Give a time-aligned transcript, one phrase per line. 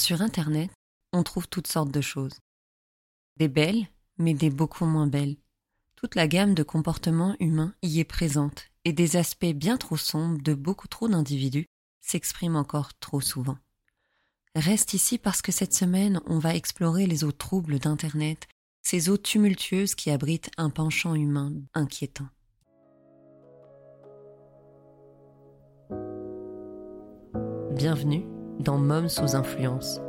[0.00, 0.70] Sur Internet,
[1.12, 2.32] on trouve toutes sortes de choses.
[3.36, 5.36] Des belles, mais des beaucoup moins belles.
[5.94, 10.40] Toute la gamme de comportements humains y est présente, et des aspects bien trop sombres
[10.42, 11.66] de beaucoup trop d'individus
[12.00, 13.58] s'expriment encore trop souvent.
[14.54, 18.48] Reste ici parce que cette semaine, on va explorer les eaux troubles d'Internet,
[18.80, 22.28] ces eaux tumultueuses qui abritent un penchant humain inquiétant.
[27.74, 30.00] Bienvenue dans Mômes sous influence,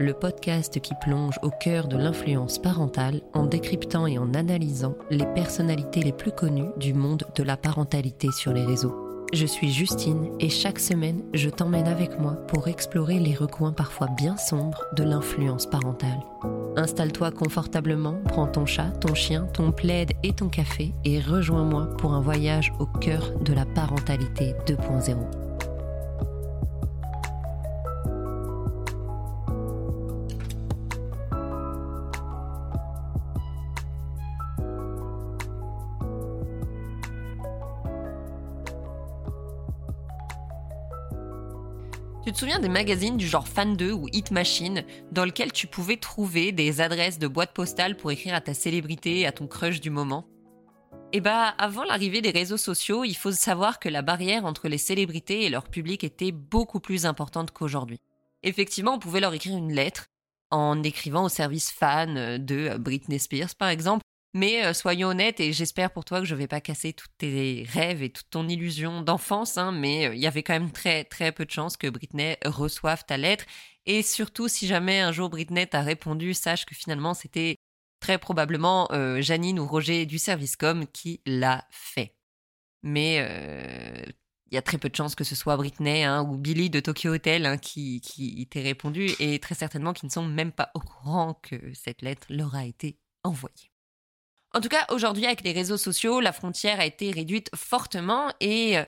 [0.00, 5.26] le podcast qui plonge au cœur de l'influence parentale en décryptant et en analysant les
[5.26, 9.26] personnalités les plus connues du monde de la parentalité sur les réseaux.
[9.32, 14.08] Je suis Justine et chaque semaine, je t'emmène avec moi pour explorer les recoins parfois
[14.16, 16.18] bien sombres de l'influence parentale.
[16.76, 22.14] Installe-toi confortablement, prends ton chat, ton chien, ton plaid et ton café et rejoins-moi pour
[22.14, 25.49] un voyage au cœur de la parentalité 2.0.
[42.22, 45.66] Tu te souviens des magazines du genre Fan 2 ou Hit Machine dans lesquels tu
[45.66, 49.80] pouvais trouver des adresses de boîtes postales pour écrire à ta célébrité, à ton crush
[49.80, 50.26] du moment?
[51.14, 54.76] Eh bah, avant l'arrivée des réseaux sociaux, il faut savoir que la barrière entre les
[54.76, 58.00] célébrités et leur public était beaucoup plus importante qu'aujourd'hui.
[58.42, 60.08] Effectivement, on pouvait leur écrire une lettre
[60.50, 65.52] en écrivant au service fan de Britney Spears par exemple, mais euh, soyons honnêtes, et
[65.52, 69.02] j'espère pour toi que je vais pas casser tous tes rêves et toute ton illusion
[69.02, 71.88] d'enfance, hein, mais euh, il y avait quand même très très peu de chances que
[71.88, 73.44] Britney reçoive ta lettre.
[73.86, 77.56] Et surtout, si jamais un jour Britney t'a répondu, sache que finalement c'était
[78.00, 82.14] très probablement euh, Janine ou Roger du service com qui l'a fait.
[82.82, 83.16] Mais
[84.50, 86.80] il y a très peu de chances que ce soit Britney hein, ou Billy de
[86.80, 90.70] Tokyo Hotel hein, qui, qui t'ait répondu et très certainement qu'ils ne sont même pas
[90.74, 93.69] au courant que cette lettre leur a été envoyée.
[94.52, 98.78] En tout cas, aujourd'hui, avec les réseaux sociaux, la frontière a été réduite fortement et
[98.78, 98.84] euh,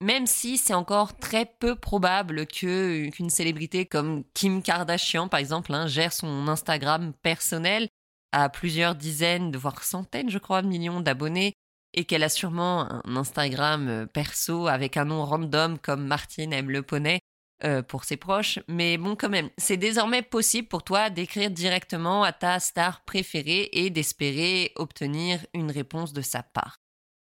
[0.00, 5.74] même si c'est encore très peu probable que qu'une célébrité comme Kim Kardashian, par exemple,
[5.74, 7.88] hein, gère son Instagram personnel
[8.32, 11.54] à plusieurs dizaines, voire centaines, je crois, millions d'abonnés,
[11.92, 16.70] et qu'elle a sûrement un Instagram euh, perso avec un nom random comme Martine M.
[16.70, 17.20] Le Poney,
[17.64, 18.58] euh, pour ses proches.
[18.68, 23.70] Mais bon, quand même, c'est désormais possible pour toi d'écrire directement à ta star préférée
[23.72, 26.80] et d'espérer obtenir une réponse de sa part.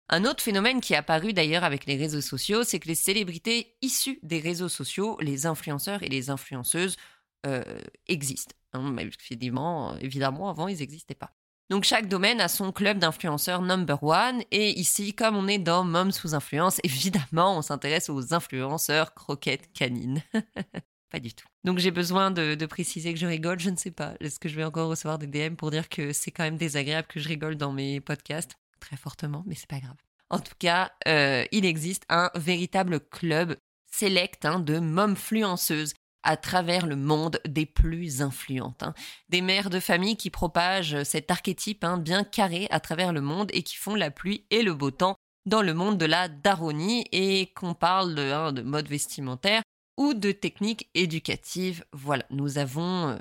[0.10, 3.76] Un autre phénomène qui est apparu d'ailleurs avec les réseaux sociaux, c'est que les célébrités
[3.82, 6.98] issues des réseaux sociaux, les influenceurs et les influenceuses,
[7.46, 7.64] euh,
[8.08, 8.56] existent.
[8.74, 11.32] Hein, mais évidemment, évidemment, avant, ils n'existaient pas.
[11.69, 14.44] Donc chaque domaine a son club d'influenceurs number one.
[14.51, 19.72] Et ici, comme on est dans Mom sous influence, évidemment, on s'intéresse aux influenceurs croquettes
[19.73, 20.22] canines.
[21.12, 21.46] pas du tout.
[21.63, 24.13] Donc j'ai besoin de, préciser que je rigole, je ne sais pas.
[24.19, 27.07] Est-ce que je vais encore recevoir des DM pour dire que c'est quand même désagréable
[27.07, 28.56] que je rigole dans mes podcasts?
[28.79, 29.96] Très fortement, mais c'est pas grave.
[30.29, 33.56] En tout cas, euh, il existe un véritable club
[33.91, 38.84] select hein, de momfluenceuses à travers le monde des plus influentes.
[38.84, 38.94] Hein.
[39.29, 43.50] Des mères de famille qui propagent cet archétype hein, bien carré à travers le monde
[43.53, 47.06] et qui font la pluie et le beau temps dans le monde de la daronie
[47.11, 49.61] et qu'on parle de, hein, de mode vestimentaire
[49.97, 51.84] ou de techniques éducatives.
[51.91, 53.17] Voilà, nous avons euh,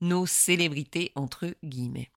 [0.00, 2.10] nos célébrités entre guillemets.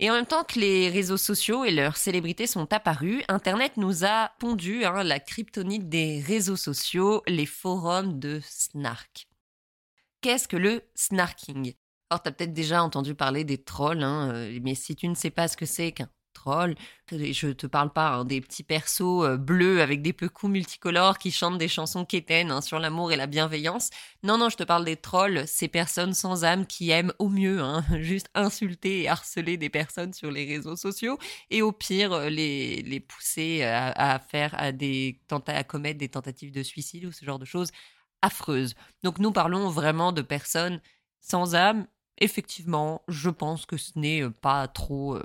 [0.00, 4.04] Et en même temps que les réseaux sociaux et leurs célébrités sont apparus, Internet nous
[4.04, 9.28] a pondu la kryptonite des réseaux sociaux, les forums de snark
[10.24, 11.74] qu'est-ce que le snarking?
[12.08, 15.14] Alors, tu as peut-être déjà entendu parler des trolls, hein, euh, mais si tu ne
[15.14, 16.76] sais pas ce que c'est qu'un troll,
[17.10, 21.30] je te parle pas hein, des petits persos euh, bleus avec des pecous multicolores qui
[21.30, 23.90] chantent des chansons quétaines hein, sur l'amour et la bienveillance.
[24.22, 27.60] Non, non, je te parle des trolls, ces personnes sans âme qui aiment au mieux
[28.00, 31.18] juste insulter et harceler des personnes sur les réseaux sociaux
[31.50, 34.72] et au pire euh, les, pousser à, faire à
[35.64, 37.70] commettre des tentatives de suicide ou ce genre de choses
[38.24, 38.74] affreuse.
[39.02, 40.80] Donc nous parlons vraiment de personnes
[41.20, 41.86] sans âme.
[42.18, 45.22] Effectivement, je pense que ce n'est euh, pas trop, euh,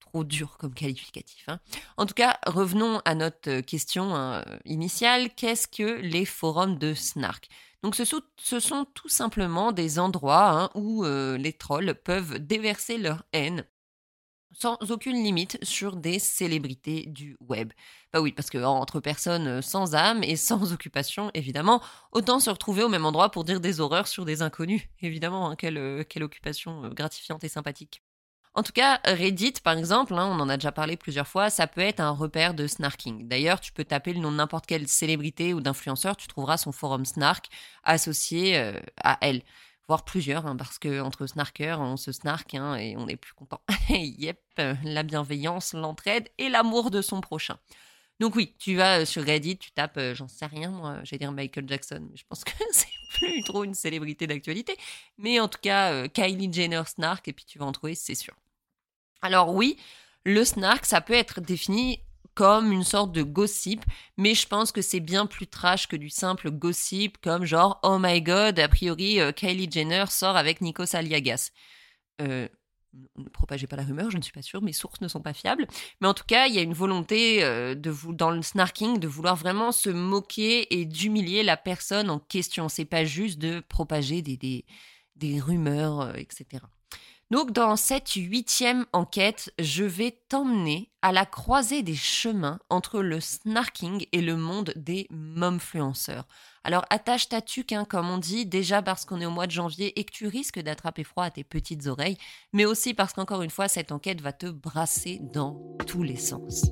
[0.00, 1.44] trop dur comme qualificatif.
[1.48, 1.60] Hein.
[1.96, 5.28] En tout cas, revenons à notre euh, question hein, initiale.
[5.34, 7.48] Qu'est-ce que les forums de Snark?
[7.82, 13.64] Donc ce sont, tout simplement des endroits hein, où les trolls peuvent déverser leur haine
[14.52, 17.72] sans aucune limite sur des célébrités du web.
[18.12, 21.80] Bah oui, parce que entre personnes euh, sans âme et sans occupation, évidemment,
[22.12, 24.82] autant se retrouver au même endroit pour dire des horreurs sur des inconnus.
[25.00, 28.02] Évidemment, hein, quelle, euh, quelle, occupation euh, gratifiante et sympathique.
[28.54, 31.68] En tout cas, Reddit, par exemple, hein, on en a déjà parlé plusieurs fois, ça
[31.68, 33.28] peut être un repère de snarking.
[33.28, 36.72] D'ailleurs, tu peux taper le nom de n'importe quelle célébrité ou d'influenceur, tu trouveras son
[36.72, 37.48] forum snark
[37.84, 38.56] associé
[38.96, 39.42] à elle.
[39.90, 43.32] Voire plusieurs, hein, parce que entre snarkers, on se snark hein, et on est plus
[43.32, 43.60] content.
[43.88, 44.38] yep,
[44.84, 47.58] la bienveillance, l'entraide et l'amour de son prochain.
[48.20, 51.68] Donc oui, tu vas sur Reddit, tu tapes, j'en sais rien, moi, j'allais dire Michael
[51.68, 54.76] Jackson, mais je pense que c'est plus trop une célébrité d'actualité.
[55.18, 58.36] Mais en tout cas, Kylie Jenner snark, et puis tu vas en trouver, c'est sûr.
[59.22, 59.76] Alors oui,
[60.24, 61.98] le snark, ça peut être défini
[62.40, 63.84] comme une sorte de gossip,
[64.16, 67.98] mais je pense que c'est bien plus trash que du simple gossip, comme genre oh
[68.00, 71.50] my god, a priori euh, Kylie Jenner sort avec Nico Aliagas.
[72.22, 72.48] Euh,
[73.18, 75.34] ne propagez pas la rumeur, je ne suis pas sûre, mes sources ne sont pas
[75.34, 75.66] fiables.
[76.00, 78.98] Mais en tout cas, il y a une volonté euh, de vous, dans le snarking
[78.98, 82.70] de vouloir vraiment se moquer et d'humilier la personne en question.
[82.70, 84.64] C'est pas juste de propager des, des,
[85.14, 86.62] des rumeurs, etc.
[87.30, 93.20] Donc dans cette huitième enquête, je vais t'emmener à la croisée des chemins entre le
[93.20, 96.26] snarking et le monde des momfluenceurs.
[96.64, 99.52] Alors attache ta tuque, hein, comme on dit, déjà parce qu'on est au mois de
[99.52, 102.18] janvier et que tu risques d'attraper froid à tes petites oreilles,
[102.52, 106.64] mais aussi parce qu'encore une fois, cette enquête va te brasser dans tous les sens.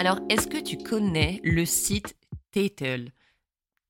[0.00, 2.16] Alors, est-ce que tu connais le site
[2.52, 3.12] Tatel?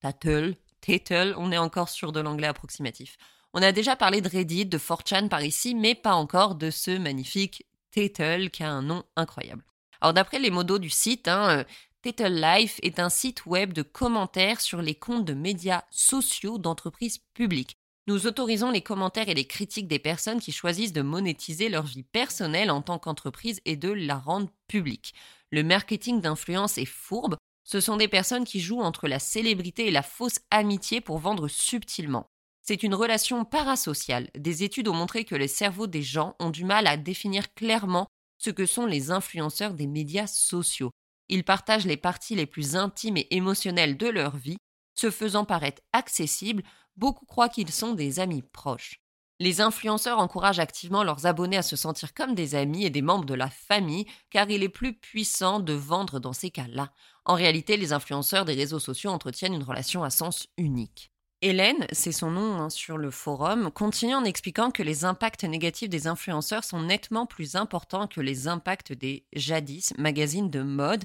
[0.01, 0.57] Tatel?
[0.81, 3.19] Tatel, on est encore sur de l'anglais approximatif.
[3.53, 6.97] On a déjà parlé de Reddit, de 4chan par ici, mais pas encore de ce
[6.97, 9.63] magnifique Tatel qui a un nom incroyable.
[10.01, 11.65] Alors, d'après les modos du site, hein, euh,
[12.05, 17.78] Life est un site web de commentaires sur les comptes de médias sociaux d'entreprises publiques.
[18.09, 22.05] Nous autorisons les commentaires et les critiques des personnes qui choisissent de monétiser leur vie
[22.05, 25.13] personnelle en tant qu'entreprise et de la rendre publique.
[25.51, 27.37] Le marketing d'influence est fourbe.
[27.65, 31.49] Ce sont des personnes qui jouent entre la célébrité et la fausse amitié pour vendre
[31.49, 32.25] subtilement.
[32.63, 34.31] C'est une relation parasociale.
[34.35, 38.07] Des études ont montré que les cerveaux des gens ont du mal à définir clairement
[38.39, 40.93] ce que sont les influenceurs des médias sociaux.
[41.29, 44.57] Ils partagent les parties les plus intimes et émotionnelles de leur vie,
[44.99, 46.63] se faisant paraître accessibles
[46.99, 49.01] beaucoup croient qu'ils sont des amis proches.
[49.41, 53.25] Les influenceurs encouragent activement leurs abonnés à se sentir comme des amis et des membres
[53.25, 56.91] de la famille, car il est plus puissant de vendre dans ces cas-là.
[57.25, 61.13] En réalité, les influenceurs des réseaux sociaux entretiennent une relation à sens unique.
[61.41, 65.89] Hélène, c'est son nom hein, sur le forum, continue en expliquant que les impacts négatifs
[65.89, 71.05] des influenceurs sont nettement plus importants que les impacts des jadis magazines de mode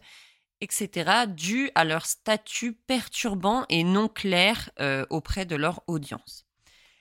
[0.63, 6.45] etc., dû à leur statut perturbant et non clair euh, auprès de leur audience.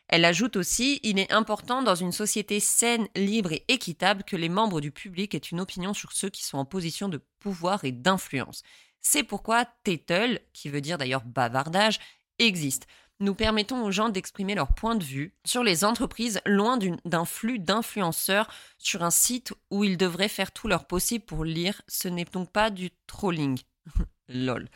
[0.08, 4.50] Elle ajoute aussi Il est important dans une société saine, libre et équitable que les
[4.50, 7.92] membres du public aient une opinion sur ceux qui sont en position de pouvoir et
[7.92, 8.62] d'influence.
[9.00, 11.98] C'est pourquoi Tettle, qui veut dire d'ailleurs bavardage,
[12.38, 12.86] existe
[13.22, 17.58] nous permettons aux gens d'exprimer leur point de vue sur les entreprises loin d'un flux
[17.58, 18.48] d'influenceurs
[18.78, 21.80] sur un site où ils devraient faire tout leur possible pour lire.
[21.86, 23.58] Ce n'est donc pas du trolling.
[24.28, 24.68] Lol.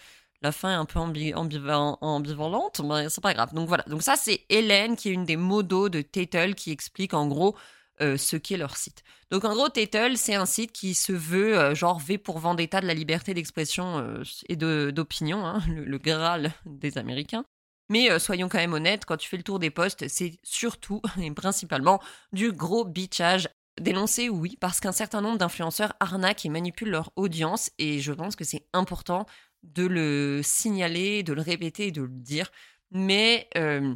[0.42, 3.52] La fin est un peu ambivalente, mais c'est pas grave.
[3.52, 3.84] Donc voilà.
[3.88, 7.56] Donc ça, c'est Hélène qui est une des modos de Tatel qui explique en gros
[8.00, 9.02] euh, ce qu'est leur site.
[9.30, 12.80] Donc en gros, Tatel, c'est un site qui se veut euh, genre V pour Vendetta
[12.80, 17.44] de la liberté d'expression euh, et d'opinion, hein, le, le, Graal des Américains.
[17.88, 21.00] Mais euh, soyons quand même honnêtes, quand tu fais le tour des postes, c'est surtout
[21.20, 22.00] et principalement
[22.32, 23.48] du gros bitchage.
[23.80, 28.34] Dénoncé, oui, parce qu'un certain nombre d'influenceurs arnaquent et manipulent leur audience, et je pense
[28.34, 29.26] que c'est important
[29.64, 32.50] de le signaler, de le répéter et de le dire.
[32.90, 33.94] Mais euh,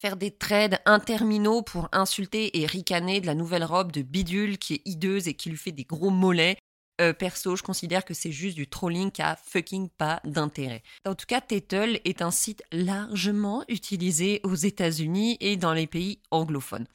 [0.00, 4.74] faire des trades interminaux pour insulter et ricaner de la nouvelle robe de bidule qui
[4.74, 6.56] est hideuse et qui lui fait des gros mollets,
[7.00, 10.82] euh, perso, je considère que c'est juste du trolling qui a fucking pas d'intérêt.
[11.06, 16.20] En tout cas, Tettle est un site largement utilisé aux États-Unis et dans les pays
[16.30, 16.86] anglophones.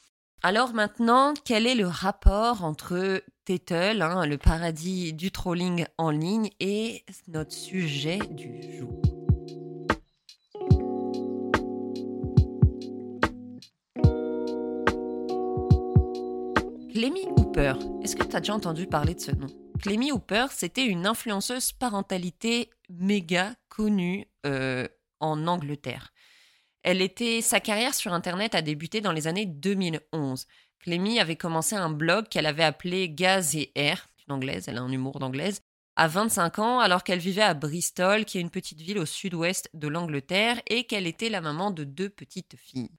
[0.42, 6.50] Alors maintenant, quel est le rapport entre Tettle, hein, le paradis du trolling en ligne,
[6.62, 9.02] et notre sujet du jour?
[16.94, 19.48] Clémy Hooper, est-ce que tu as déjà entendu parler de ce nom?
[19.82, 24.88] Clémy Hooper, c'était une influenceuse parentalité méga connue euh,
[25.22, 26.14] en Angleterre.
[26.84, 30.48] Elle était, sa carrière sur Internet a débuté dans les années 2011.
[30.80, 34.82] Clémy avait commencé un blog qu'elle avait appelé Gaz et Air, une anglaise, elle a
[34.82, 35.62] un humour d'anglaise,
[35.96, 39.70] à 25 ans alors qu'elle vivait à Bristol, qui est une petite ville au sud-ouest
[39.74, 42.99] de l'Angleterre, et qu'elle était la maman de deux petites filles.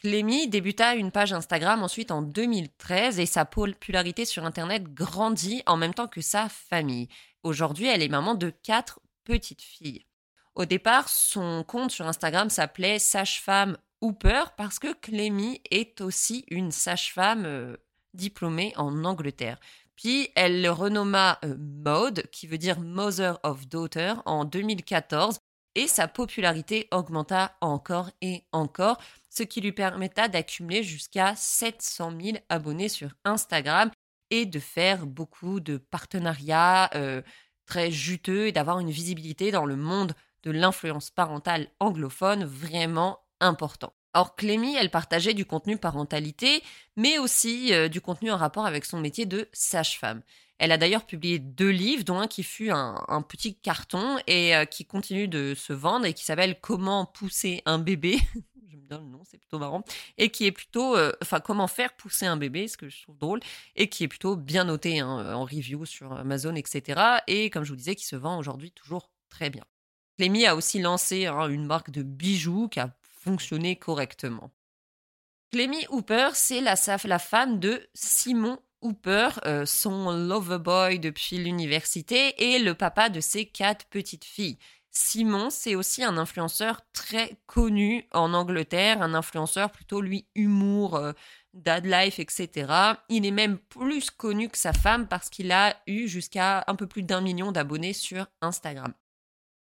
[0.00, 5.76] Clémy débuta une page Instagram ensuite en 2013 et sa popularité sur Internet grandit en
[5.76, 7.08] même temps que sa famille.
[7.42, 10.06] Aujourd'hui, elle est maman de quatre petites filles.
[10.54, 16.72] Au départ, son compte sur Instagram s'appelait Sage-Femme Hooper parce que Clémy est aussi une
[16.72, 17.76] sage-femme euh,
[18.14, 19.60] diplômée en Angleterre
[19.96, 25.40] Puis elle le renomma euh, Maud, qui veut dire Mother of Daughter, en 2014,
[25.74, 28.98] et sa popularité augmenta encore et encore,
[29.30, 33.90] ce qui lui permetta d'accumuler jusqu'à 700 000 abonnés sur Instagram
[34.30, 37.22] et de faire beaucoup de partenariats euh,
[37.64, 43.92] très juteux et d'avoir une visibilité dans le monde de l'influence parentale anglophone vraiment important.
[44.12, 46.62] Or, Clémy, elle partageait du contenu parentalité,
[46.96, 50.22] mais aussi euh, du contenu en rapport avec son métier de sage-femme.
[50.60, 54.66] Elle a d'ailleurs publié deux livres, dont un qui fut un, petit carton et euh,
[54.66, 58.18] qui continue de se vendre et qui s'appelle Comment pousser un bébé.
[58.68, 59.82] J'aime bien le nom, c'est plutôt marrant.
[60.18, 63.16] Et qui est plutôt, euh, enfin, comment faire pousser un bébé, ce que je trouve
[63.16, 63.40] drôle,
[63.74, 67.00] et qui est plutôt bien noté hein, en review sur Amazon, etc.
[67.26, 69.64] Et comme je vous disais, qui se vend aujourd'hui toujours très bien.
[70.18, 74.50] Clémy a aussi lancé hein, une marque de bijoux qui a fonctionné correctement.
[75.52, 76.74] Clémy Hooper, c'est la,
[77.04, 83.46] la femme de Simon Hooper, euh, son loverboy depuis l'université et le papa de ses
[83.46, 84.58] quatre petites filles.
[84.92, 91.12] Simon, c'est aussi un influenceur très connu en Angleterre, un influenceur plutôt lui humour, euh,
[91.54, 92.72] dad life, etc.
[93.08, 96.88] Il est même plus connu que sa femme parce qu'il a eu jusqu'à un peu
[96.88, 98.92] plus d'un million d'abonnés sur Instagram.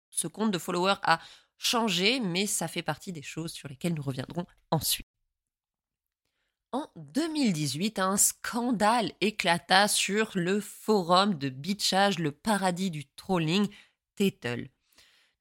[0.10, 1.20] Ce compte de followers a
[1.58, 5.13] changé, mais ça fait partie des choses sur lesquelles nous reviendrons ensuite.
[6.74, 13.68] En 2018, un scandale éclata sur le forum de bitchage, le paradis du trolling,
[14.16, 14.70] Tettle.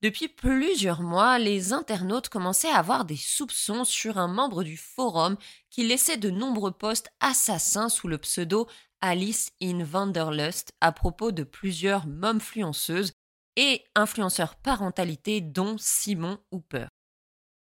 [0.02, 5.38] Depuis plusieurs mois, les internautes commençaient à avoir des soupçons sur un membre du forum
[5.70, 8.68] qui laissait de nombreux posts assassins sous le pseudo
[9.00, 13.14] Alice in Vanderlust à propos de plusieurs momfluenceuses
[13.56, 16.88] et influenceurs parentalité dont Simon Hooper.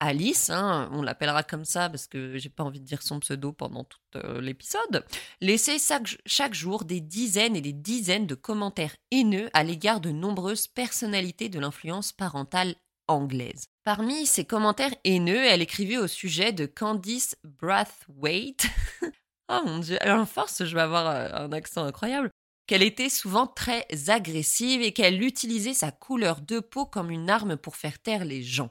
[0.05, 3.53] Alice, hein, on l'appellera comme ça parce que j'ai pas envie de dire son pseudo
[3.53, 5.03] pendant tout euh, l'épisode,
[5.41, 5.79] laissait
[6.27, 11.49] chaque, jour des dizaines et des dizaines de commentaires haineux à l'égard de nombreuses personnalités
[11.49, 12.75] de l'influence parentale
[13.09, 13.69] anglaise.
[13.85, 18.67] Parmi ces commentaires haineux, elle écrivait au sujet de Candice Brathwaite.
[19.49, 22.29] oh mon dieu, alors force, je vais avoir euh, un accent incroyable
[22.67, 27.57] qu'elle était souvent très agressive et qu'elle utilisait sa couleur de peau comme une arme
[27.57, 28.71] pour faire taire les gens.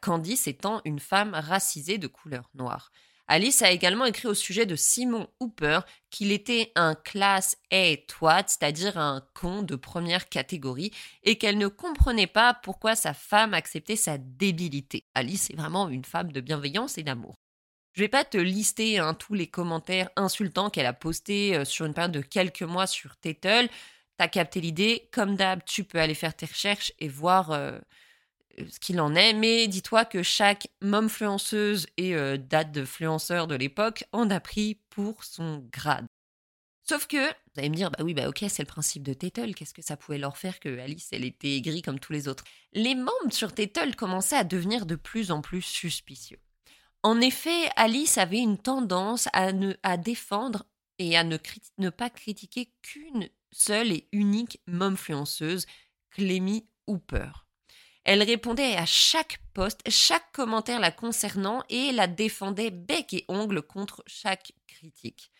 [0.00, 2.90] Candice étant une femme racisée de couleur noire.
[3.28, 8.44] Alice a également écrit au sujet de Simon Hooper qu'il était un class A twat,
[8.46, 13.96] c'est-à-dire un con de première catégorie, et qu'elle ne comprenait pas pourquoi sa femme acceptait
[13.96, 15.06] sa débilité.
[15.14, 17.36] Alice est vraiment une femme de bienveillance et d'amour.
[17.94, 21.86] Je vais pas te lister hein, tous les commentaires insultants qu'elle a postés euh, sur
[21.86, 23.68] une période de quelques mois sur Tettle.
[24.16, 25.08] T'as capté l'idée.
[25.12, 27.78] Comme d'hab, tu peux aller faire tes recherches et voir euh,
[28.58, 33.54] ce qu'il en est, mais dis-toi que chaque momfluenceuse et euh, date de fluenceur de
[33.54, 36.06] l'époque en a pris pour son grade.
[36.84, 39.54] Sauf que, vous allez me dire, bah oui, bah ok, c'est le principe de Tettle,
[39.54, 42.44] qu'est-ce que ça pouvait leur faire que Alice, elle était aigrie comme tous les autres?
[42.72, 46.40] Les membres sur Tettle commençaient à devenir de plus en plus suspicieux.
[47.04, 50.64] En effet, Alice avait une tendance à, ne, à défendre
[50.98, 51.36] et à ne,
[51.78, 55.66] ne pas critiquer qu'une seule et unique momfluenceuse,
[56.10, 57.30] Clémy Hooper.
[58.04, 63.62] Elle répondait à chaque poste, chaque commentaire la concernant et la défendait bec et ongle
[63.62, 65.30] contre chaque critique.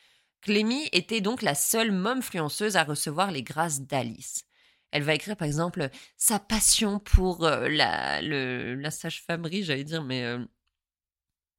[0.42, 4.44] Clémy était donc la seule momfluenceuse à recevoir les grâces d'Alice.
[4.90, 10.22] Elle va écrire par exemple sa passion pour euh, la, la sage-famerie, j'allais dire, mais
[10.24, 10.44] euh,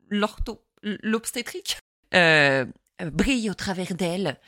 [0.09, 1.77] l'ortho, l'obstétrique,
[2.13, 2.65] euh,
[2.99, 4.39] brille au travers d'elle.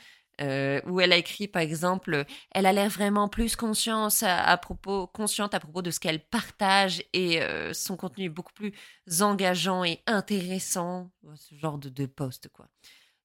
[0.42, 5.06] Euh, où elle a écrit par exemple elle a l'air vraiment plus consciente à, propos
[5.06, 8.74] consciente à propos de ce qu'elle partage et euh, son contenu est beaucoup plus
[9.22, 11.10] engageant et intéressant.
[11.36, 12.68] Ce genre de, de post quoi.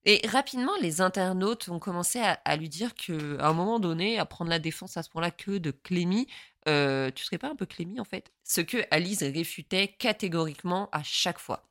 [0.06, 4.24] Et rapidement les internautes ont commencé à, lui dire que à un moment donné à
[4.24, 6.26] prendre la défense à ce point-là que de Clémy
[6.66, 8.32] euh, tu serais pas un peu Clémy en fait?
[8.42, 11.68] Ce que Alice réfutait catégoriquement à chaque fois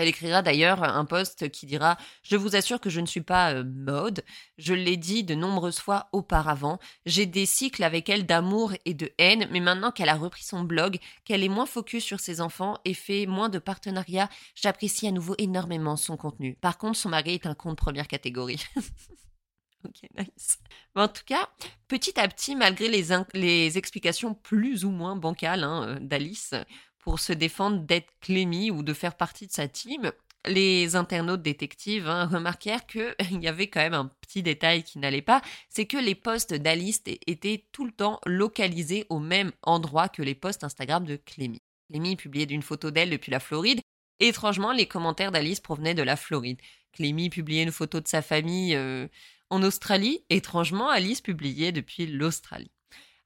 [0.00, 3.52] elle écrira d'ailleurs un post qui dira Je vous assure que je ne suis pas
[3.52, 4.24] euh, mode.
[4.58, 6.78] Je l'ai dit de nombreuses fois auparavant.
[7.06, 10.62] J'ai des cycles avec elle d'amour et de haine, mais maintenant qu'elle a repris son
[10.62, 15.12] blog, qu'elle est moins focus sur ses enfants et fait moins de partenariats, j'apprécie à
[15.12, 16.56] nouveau énormément son contenu.
[16.60, 18.64] Par contre, son mari est un compte première catégorie.
[19.84, 20.58] ok, nice.
[20.94, 21.48] en tout cas,
[21.88, 26.54] petit à petit, malgré les, explications plus ou moins bancales hein, euh, d'Alice,
[27.00, 30.12] pour se défendre d'être Clémy ou de faire partie de sa team,
[30.46, 35.22] les internautes détectives hein, remarquèrent qu'il y avait quand même un petit détail qui n'allait
[35.22, 40.22] pas, c'est que les posts d'Alice étaient tout le temps localisés au même endroit que
[40.22, 41.60] les posts Instagram de Clémy.
[41.90, 43.80] Clémy publiait d'une photo d'elle depuis la Floride.
[44.20, 46.60] Étrangement, les commentaires d'Alice provenaient de la Floride.
[46.92, 49.08] Clémy publiait une photo de sa famille euh,
[49.48, 52.70] En Australie, étrangement, Alice publiait depuis l'Australie.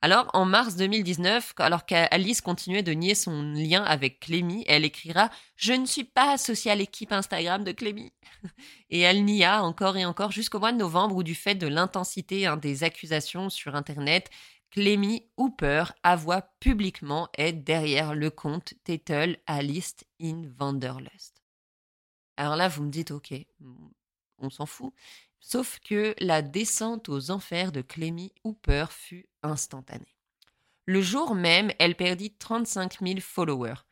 [0.05, 5.31] Alors, en mars 2019, alors qu'Alice continuait de nier son lien avec Clémy, elle écrira
[5.57, 8.13] Je ne suis pas associée à l'équipe Instagram de Clémy.
[8.91, 12.45] Et elle nia encore et encore jusqu'au mois de novembre où, du fait de l'intensité
[12.45, 14.29] hein, des accusations sur Internet,
[14.73, 21.43] Clémy Hooper avoua publiquement être derrière le compte Tettle Alice in Vanderlust.
[22.37, 23.33] Alors là, vous me dites Ok,
[24.37, 24.93] on s'en fout.
[25.47, 30.17] Sauf que la descente aux enfers de Clémy Hooper fut instantanée.
[30.87, 33.85] Le jour même, elle perdit 35 000 followers.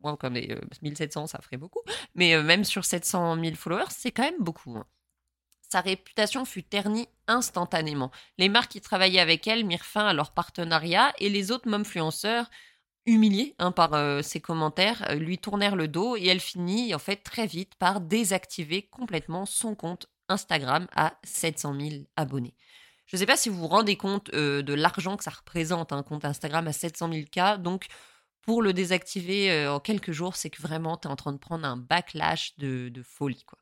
[0.00, 1.80] Bon, comme les 1700, ça ferait beaucoup.
[2.14, 4.76] Mais euh, même sur 700 000 followers, c'est quand même beaucoup.
[4.76, 4.84] Hein.
[5.70, 8.10] Sa réputation fut ternie instantanément.
[8.36, 12.50] Les marques qui travaillaient avec elle mirent fin à leur partenariat et les autres influenceurs
[13.06, 16.98] humiliée hein, par euh, ses commentaires, euh, lui tournèrent le dos et elle finit en
[16.98, 22.54] fait très vite par désactiver complètement son compte Instagram à 700 000 abonnés.
[23.06, 25.92] Je ne sais pas si vous vous rendez compte euh, de l'argent que ça représente
[25.92, 27.56] un compte Instagram à 700 000 cas.
[27.56, 27.86] Donc,
[28.42, 31.76] pour le désactiver en quelques jours, c'est que vraiment, tu en train de prendre un
[31.76, 33.44] backlash de, de folie.
[33.44, 33.59] quoi.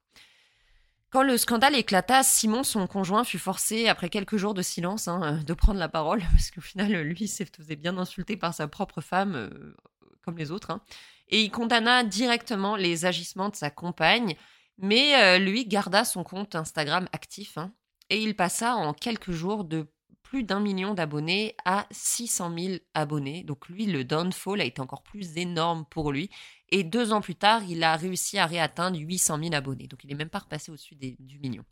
[1.11, 5.21] Quand le scandale éclata, Simon, son conjoint, fut forcé, après quelques jours de silence, hein,
[5.23, 8.69] euh, de prendre la parole, parce qu'au final, lui, s'est faisait bien insulter par sa
[8.69, 9.75] propre femme, euh,
[10.23, 10.71] comme les autres.
[10.71, 10.83] Hein.
[11.29, 14.37] et il condamna directement les agissements de sa compagne,
[14.77, 17.73] mais euh, lui garda son compte Instagram actif, hein,
[18.11, 19.87] et il passa en quelques jours de
[20.29, 23.45] plus d'un million d'abonnés à 600 000 abonnés.
[23.45, 26.29] Donc lui, le downfall a été encore plus énorme pour lui.
[26.69, 29.87] Et deux ans plus tard, il a réussi à réatteindre 800 000 abonnés.
[29.87, 31.65] Donc il n'est même pas repassé au-dessus du million.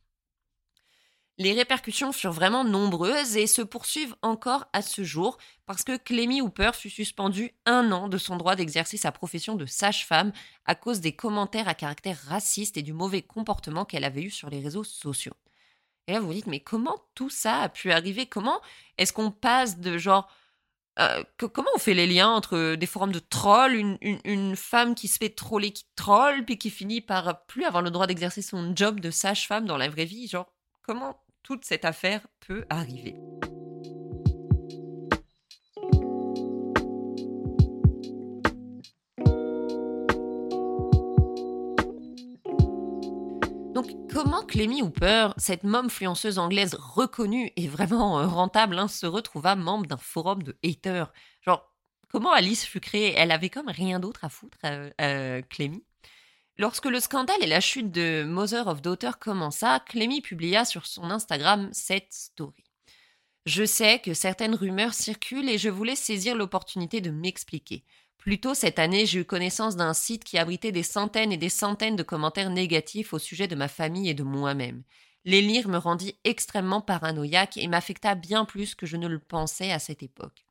[1.37, 5.37] Les répercussions furent vraiment nombreuses et se poursuivent encore à ce jour
[5.67, 9.67] parce que Clémy Hooper fut suspendu un an de son droit d'exercer sa profession de
[9.67, 10.33] sage-femme
[10.65, 14.49] à cause des commentaires à caractère raciste et du mauvais comportement qu'elle avait eu sur
[14.49, 15.35] les réseaux sociaux.
[16.07, 18.27] Et là, vous vous dites, mais comment tout ça a pu arriver?
[18.27, 18.61] Comment
[18.99, 20.31] est-ce qu'on passe de genre.
[20.99, 21.23] Euh,
[21.53, 25.19] comment on fait les liens entre des forums de trolls, une, une, femme qui se
[25.19, 29.01] fait troller, qui troll, puis qui finit par plus avoir le droit d'exercer son job
[29.01, 30.27] de sage-femme dans la vraie vie?
[30.27, 30.51] Genre,
[30.83, 33.15] comment toute cette affaire peut arriver?
[44.17, 49.85] Comment Clémy Hooper, cette momfluenceuse anglaise reconnue et vraiment euh, rentable, hein, se retrouva membre
[49.85, 51.13] d'un forum de haters?
[51.43, 51.71] Genre,
[52.09, 53.13] comment Alice fut créée?
[53.15, 55.43] Elle avait comme rien d'autre à foutre, euh, euh.
[56.57, 61.11] Lorsque le scandale et la chute de Mother of Daughter commença, Clémy publia sur son
[61.11, 62.65] Instagram cette story.
[63.45, 67.85] Je sais que certaines rumeurs circulent et je voulais saisir l'opportunité de m'expliquer.
[68.19, 71.49] Plus tôt cette année, j'ai eu connaissance d'un site qui abritait des centaines et des
[71.49, 74.83] centaines de commentaires négatifs au sujet de ma famille et de moi-même.
[75.25, 79.73] Les lire me rendit extrêmement paranoïaque et m'affecta bien plus que je ne le pensais
[79.73, 80.47] à cette époque.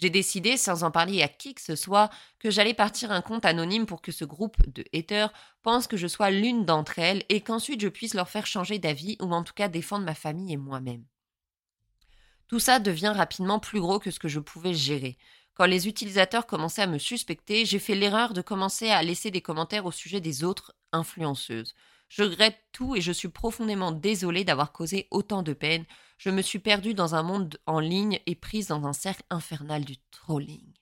[0.00, 3.44] J'ai décidé, sans en parler à qui que ce soit, que j'allais partir un compte
[3.44, 7.40] anonyme pour que ce groupe de haters pense que je sois l'une d'entre elles et
[7.40, 10.56] qu'ensuite je puisse leur faire changer d'avis ou en tout cas défendre ma famille et
[10.56, 11.04] moi-même.
[12.48, 15.16] Tout ça devient rapidement plus gros que ce que je pouvais gérer.
[15.54, 19.42] Quand les utilisateurs commençaient à me suspecter, j'ai fait l'erreur de commencer à laisser des
[19.42, 21.74] commentaires au sujet des autres influenceuses.
[22.08, 25.84] Je regrette tout et je suis profondément désolée d'avoir causé autant de peine.
[26.18, 29.84] Je me suis perdue dans un monde en ligne et prise dans un cercle infernal
[29.84, 30.74] du trolling.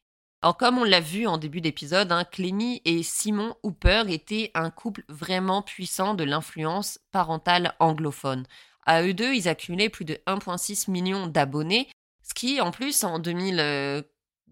[0.43, 4.71] Alors comme on l'a vu en début d'épisode, hein, Clémy et Simon Hooper étaient un
[4.71, 8.47] couple vraiment puissant de l'influence parentale anglophone.
[8.87, 11.89] À eux deux, ils accumulaient plus de 1,6 million d'abonnés,
[12.23, 14.05] ce qui en plus en 2000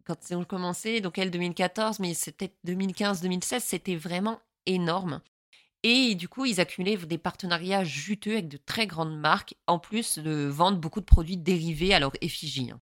[0.09, 5.21] quand ils ont commencé, donc elle 2014, mais c'était 2015-2016, c'était vraiment énorme.
[5.83, 10.19] Et du coup, ils accumulaient des partenariats juteux avec de très grandes marques, en plus
[10.19, 12.71] de vendre beaucoup de produits dérivés à leur effigie.
[12.71, 12.81] Hein.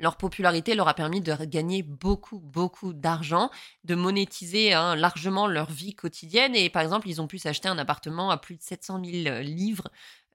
[0.00, 3.50] Leur popularité leur a permis de gagner beaucoup, beaucoup d'argent,
[3.84, 6.56] de monétiser hein, largement leur vie quotidienne.
[6.56, 9.88] Et par exemple, ils ont pu s'acheter un appartement à plus de 700 000 livres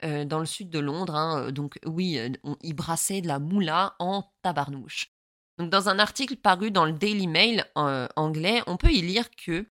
[0.03, 1.15] euh, dans le sud de Londres.
[1.15, 1.51] Hein.
[1.51, 2.29] Donc oui, euh,
[2.61, 5.14] ils brassaient de la moula en tabarnouche.
[5.57, 9.65] Dans un article paru dans le Daily Mail euh, anglais, on peut y lire que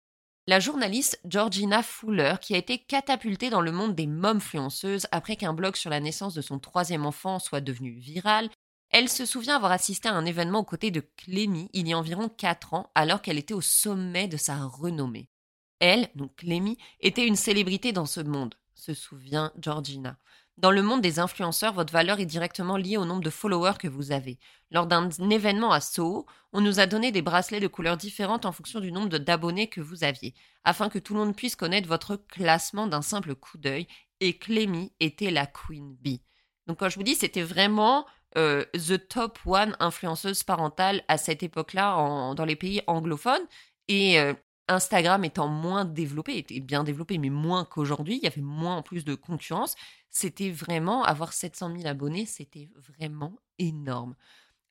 [0.47, 5.53] la journaliste Georgina Fuller, qui a été catapultée dans le monde des momfluenceuses après qu'un
[5.53, 8.49] blog sur la naissance de son troisième enfant soit devenu viral,
[8.91, 11.97] elle se souvient avoir assisté à un événement aux côtés de Clémy il y a
[11.97, 15.27] environ 4 ans, alors qu'elle était au sommet de sa renommée.
[15.79, 20.17] Elle, donc Clémy, était une célébrité dans ce monde, se souvient Georgina.
[20.57, 23.87] Dans le monde des influenceurs, votre valeur est directement liée au nombre de followers que
[23.87, 24.37] vous avez.
[24.69, 28.51] Lors d'un événement à Soho, on nous a donné des bracelets de couleurs différentes en
[28.51, 32.15] fonction du nombre d'abonnés que vous aviez, afin que tout le monde puisse connaître votre
[32.15, 33.87] classement d'un simple coup d'œil
[34.19, 36.21] et Clémy était la queen bee.
[36.67, 38.05] Donc quand je vous dis, c'était vraiment
[38.37, 43.45] euh, the top one influenceuse parentale à cette époque-là dans les pays anglophones.
[43.87, 44.33] Et euh,
[44.67, 48.81] Instagram étant moins développé, était bien développé, mais moins qu'aujourd'hui, il y avait moins en
[48.81, 49.75] plus de concurrence.
[50.09, 54.15] C'était vraiment, avoir 700 000 abonnés, c'était vraiment énorme.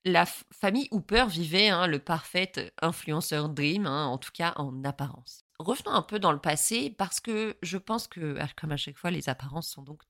[0.04, 5.44] La famille Hooper vivait hein, le parfait influenceur dream, hein, en tout cas en apparence.
[5.58, 9.10] Revenons un peu dans le passé parce que je pense que, comme à chaque fois,
[9.10, 10.02] les apparences sont donc.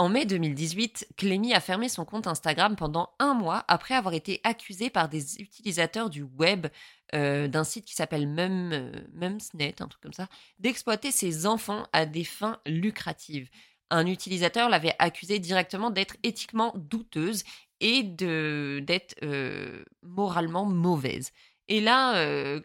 [0.00, 4.40] En mai 2018, Clémy a fermé son compte Instagram pendant un mois après avoir été
[4.44, 6.68] accusé par des utilisateurs du web
[7.14, 10.26] euh, d'un site qui s'appelle Mum, Mumsnet, un truc comme ça,
[10.58, 13.50] d'exploiter ses enfants à des fins lucratives.
[13.90, 17.44] Un utilisateur l'avait accusé directement d'être éthiquement douteuse
[17.80, 21.30] et d'être euh, moralement mauvaise.
[21.68, 22.62] Et là, euh,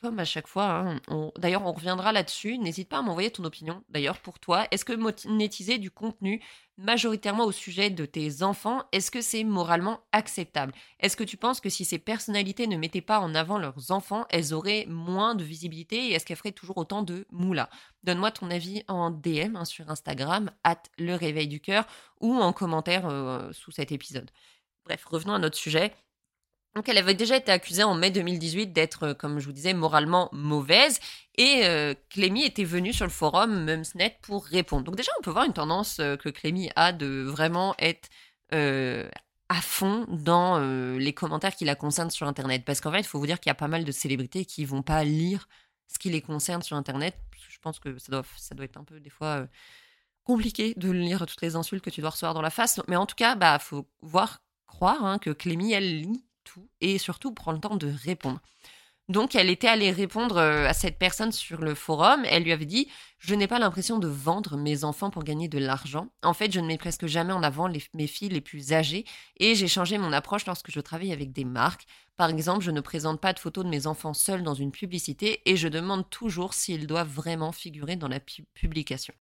[0.00, 3.82] comme à chaque fois, hein, d'ailleurs on reviendra là-dessus, n'hésite pas à m'envoyer ton opinion.
[3.88, 6.42] D'ailleurs pour toi, est-ce que monétiser du contenu
[6.78, 10.72] majoritairement au sujet de tes enfants, est-ce que c'est moralement acceptable?
[10.98, 14.24] Est-ce que tu penses que si ces personnalités ne mettaient pas en avant leurs enfants,
[14.30, 17.68] elles auraient moins de visibilité et est-ce qu'elles feraient toujours autant de moula?
[18.02, 21.86] Donne-moi ton avis en DM hein, sur Instagram, at le réveil du cœur,
[22.20, 24.30] ou en commentaire euh, sous cet épisode.
[24.86, 25.92] Bref, revenons à notre sujet.
[26.74, 29.74] Donc elle avait déjà été accusée en mai 2018 d'être, euh, comme je vous disais,
[29.74, 31.00] moralement mauvaise.
[31.36, 34.84] Et euh, Clémy était venue sur le forum Mumsnet pour répondre.
[34.84, 38.08] Donc déjà, on peut voir une tendance euh, que Clémy a de vraiment être
[38.52, 40.58] à fond dans
[40.98, 42.64] les commentaires qui la concernent sur Internet.
[42.64, 44.64] Parce qu'en fait, il faut vous dire qu'il y a pas mal de célébrités qui
[44.64, 45.48] vont pas lire
[45.86, 47.16] ce qui les concerne sur Internet.
[47.48, 49.46] Je pense que ça doit, ça doit être un peu des fois
[50.24, 52.80] compliqué de lire toutes les insultes que tu dois recevoir dans la face.
[52.88, 56.24] Mais en tout cas, bah faut voir, croire hein, que Clémy, elle lit
[56.80, 58.40] et surtout prend le temps de répondre.
[59.10, 62.22] Donc, elle était allée répondre euh, à cette personne sur le forum.
[62.26, 62.86] Elle lui avait dit
[63.18, 66.10] Je n'ai pas l'impression de vendre mes enfants pour gagner de l'argent.
[66.22, 69.04] En fait, je ne mets presque jamais en avant mes filles les plus âgées
[69.38, 71.86] et j'ai changé mon approche lorsque je travaille avec des marques.
[72.16, 75.42] Par exemple, je ne présente pas de photos de mes enfants seuls dans une publicité
[75.44, 79.14] et je demande toujours s'ils doivent vraiment figurer dans la publication.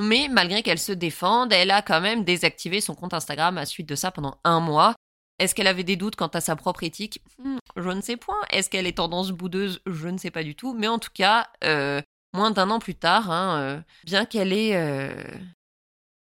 [0.00, 3.88] Mais malgré qu'elle se défende, elle a quand même désactivé son compte Instagram à suite
[3.88, 4.94] de ça pendant un mois.
[5.38, 7.22] Est-ce qu'elle avait des doutes quant à sa propre éthique?
[7.38, 8.40] Hmm, Je ne sais point.
[8.50, 9.80] Est-ce qu'elle est tendance boudeuse?
[9.86, 10.74] Je ne sais pas du tout.
[10.74, 12.02] Mais en tout cas, euh,
[12.34, 14.74] moins d'un an plus tard, hein, euh, bien qu'elle ait...
[14.74, 15.12] Euh,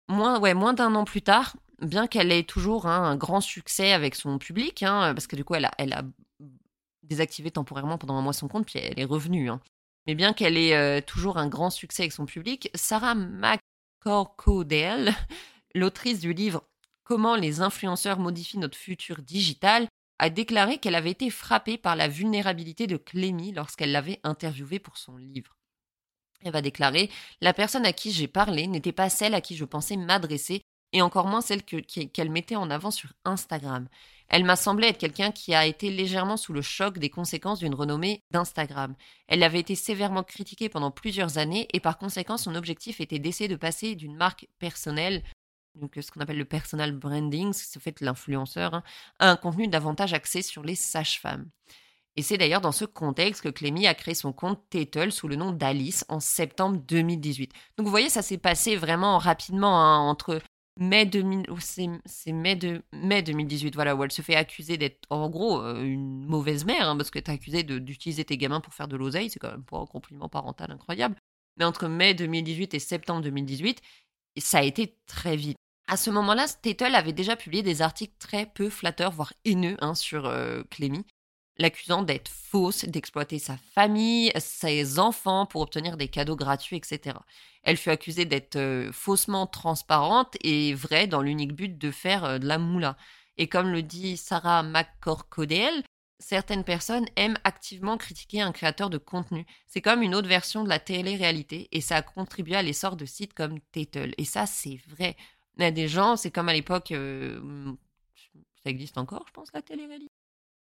[0.09, 3.93] moins, ouais, moins d'un an plus tard, bien qu'elle ait toujours hein, un grand succès
[3.93, 6.03] avec son public, hein, parce que du coup, elle a, elle a
[7.03, 9.51] désactivé temporairement pendant un mois son compte, puis elle est revenue.
[10.07, 15.13] Mais bien qu'elle ait toujours un grand succès avec son public, Sarah McCorkodale,
[15.75, 16.63] l'autrice du livre
[17.13, 19.87] Comment les influenceurs modifient notre futur digital,
[20.19, 24.97] a déclaré qu'elle avait été frappée par la vulnérabilité de Clémy lorsqu'elle l'avait interviewée pour
[24.97, 25.59] son livre.
[26.41, 27.11] Elle va déclarer
[27.43, 30.63] La personne à qui j'ai parlé n'était pas celle à qui je pensais m'adresser,
[30.95, 33.89] et encore moins celle qu'elle mettait en avant sur Instagram.
[34.29, 37.75] Elle m'a semblé être quelqu'un qui a été légèrement sous le choc des conséquences d'une
[37.75, 38.95] renommée d'Instagram.
[39.29, 43.49] Elle avait été sévèrement critiquée pendant plusieurs années et par conséquent son objectif était d'essayer
[43.49, 45.23] de passer d'une marque personnelle
[45.75, 48.83] donc ce qu'on appelle le personal branding, c'est fait l'influenceur, hein,
[49.21, 51.49] un contenu davantage axé sur les sages-femmes.
[52.17, 55.37] Et c'est d'ailleurs dans ce contexte que Clémy a créé son compte Tettle sous le
[55.37, 57.53] nom d'Alice en septembre 2018.
[57.77, 60.43] Donc vous voyez, ça s'est passé vraiment rapidement hein, entre
[60.79, 65.31] mai, 2000, c'est mai, de, mai 2018, voilà, où elle se fait accuser d'être en
[65.31, 68.75] gros euh, une mauvaise mère, hein, parce que tu es accusé d'utiliser tes gamins pour
[68.75, 71.17] faire de l'oseille, c'est quand même pas un compliment parental incroyable.
[71.57, 73.81] Mais entre mai 2018 et septembre 2018,
[74.39, 75.59] ça a été très vite.
[75.89, 79.95] À ce moment-là, Statel avait déjà publié des articles très peu flatteurs, voire haineux, hein,
[79.95, 81.05] sur euh, Clémy,
[81.59, 87.17] l'accusant d'être fausse, d'exploiter sa famille, ses enfants pour obtenir des cadeaux gratuits, etc.
[87.63, 92.39] Elle fut accusée d'être euh, faussement transparente et vraie dans l'unique but de faire euh,
[92.39, 92.97] de la moula.
[93.37, 95.83] Et comme le dit Sarah McCorkodale,
[96.19, 99.47] certaines personnes aiment activement critiquer un créateur de contenu.
[99.67, 103.05] C'est comme une autre version de la télé-réalité et ça a contribué à l'essor de
[103.05, 104.15] sites comme Tatel.
[104.19, 105.17] Et ça, c'est vrai.
[105.57, 107.73] Il y a des gens, c'est comme à l'époque, euh,
[108.63, 110.13] ça existe encore, je pense, la télé-réalité.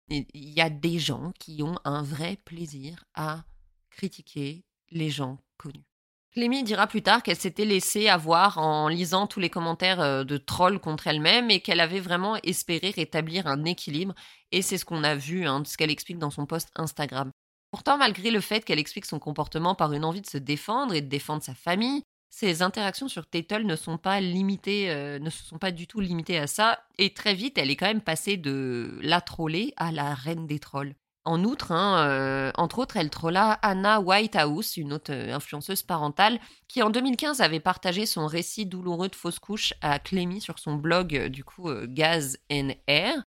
[0.10, 3.46] Il y a des gens qui ont un vrai plaisir à
[3.90, 5.86] critiquer les gens connus.
[6.34, 10.38] Clémy dira plus tard qu'elle s'était laissée avoir en lisant tous les commentaires euh, de
[10.38, 14.16] trolls contre elle-même et qu'elle avait vraiment espéré rétablir un équilibre.
[14.52, 17.30] Et c'est ce qu'on a vu, hein, ce qu'elle explique dans son post Instagram.
[17.72, 21.02] Pourtant, malgré le fait qu'elle explique son comportement par une envie de se défendre et
[21.02, 25.44] de défendre sa famille, ses interactions sur Tettle ne sont pas limitées, euh, ne se
[25.44, 26.84] sont pas du tout limitées à ça.
[26.98, 30.58] Et très vite, elle est quand même passée de la trollée à la reine des
[30.58, 30.96] trolls.
[31.26, 36.40] En outre, hein, euh, entre autres, elle trolla Anna Whitehouse, une autre euh, influenceuse parentale,
[36.68, 40.74] qui en 2015 avait partagé son récit douloureux de fausse couche à Clémy sur son
[40.74, 43.24] blog, euh, du coup, Gaz and Air.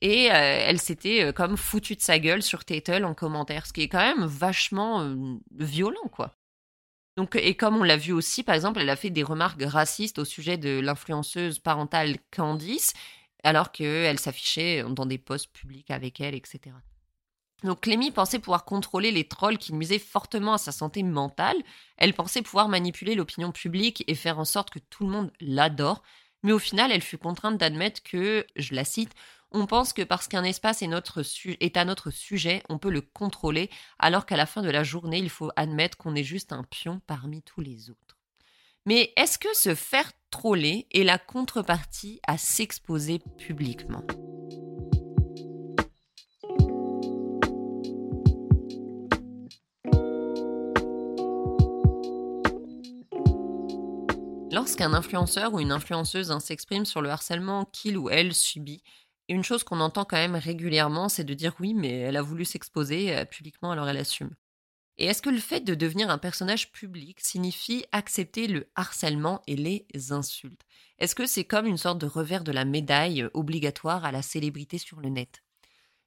[0.00, 3.88] Et elle s'était comme foutue de sa gueule sur Tatel en commentaire, ce qui est
[3.88, 5.16] quand même vachement
[5.50, 6.36] violent, quoi.
[7.16, 10.18] Donc, et comme on l'a vu aussi, par exemple, elle a fait des remarques racistes
[10.18, 12.92] au sujet de l'influenceuse parentale Candice,
[13.44, 16.74] alors qu'elle s'affichait dans des posts publics avec elle, etc.
[17.62, 21.56] Donc Clémy pensait pouvoir contrôler les trolls qui nuisaient fortement à sa santé mentale.
[21.96, 26.02] Elle pensait pouvoir manipuler l'opinion publique et faire en sorte que tout le monde l'adore.
[26.42, 29.14] Mais au final, elle fut contrainte d'admettre que, je la cite,
[29.54, 30.86] on pense que parce qu'un espace est,
[31.76, 35.30] à notre sujet, on peut le contrôler, alors qu'à la fin de la journée, il
[35.30, 38.18] faut admettre qu'on est juste un pion parmi tous les autres.
[38.84, 44.02] Mais est-ce que se faire troller est la contrepartie à s'exposer publiquement?
[54.50, 58.82] Lorsqu'un influenceur ou une influenceuse hein, s'exprime sur le harcèlement qu'il ou elle subit,
[59.28, 62.44] une chose qu'on entend quand même régulièrement, c'est de dire oui, mais elle a voulu
[62.44, 64.30] s'exposer euh, publiquement, alors elle assume.
[64.96, 69.56] Et est-ce que le fait de devenir un personnage public signifie accepter le harcèlement et
[69.56, 70.62] les insultes?
[70.98, 74.22] Est-ce que c'est comme une sorte de revers de la médaille euh, obligatoire à la
[74.22, 75.42] célébrité sur le net?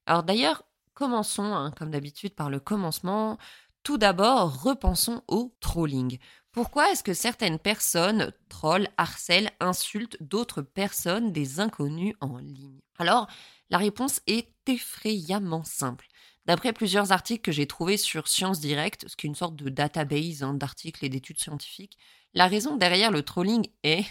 [0.05, 3.37] Alors d'ailleurs, commençons, hein, comme d'habitude, par le commencement.
[3.83, 6.17] Tout d'abord, repensons au trolling.
[6.57, 12.79] Pourquoi est-ce que certaines personnes trollent, harcèlent, insultent d'autres personnes, des inconnus en ligne?
[12.97, 13.27] Alors,
[13.69, 16.07] la réponse est effrayamment simple.
[16.47, 19.69] D'après plusieurs articles que j'ai trouvés sur Science Direct, ce qui est une sorte de
[19.69, 21.99] database hein, d'articles et d'études scientifiques,
[22.33, 24.07] la raison derrière le trolling est